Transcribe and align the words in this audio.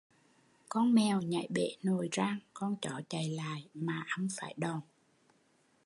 Con 0.69 0.93
mèo 0.93 1.21
nhảy 1.21 1.47
bể 1.51 1.75
nồi 1.83 2.09
rang; 2.15 2.39
con 2.53 2.75
chó 2.81 3.01
chạy 3.09 3.29
lại, 3.29 3.65
mà 3.73 4.03
ăn 4.07 4.27
phải 4.37 4.53
đòn 4.57 4.81